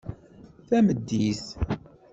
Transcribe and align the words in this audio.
Tameddit 0.67 1.45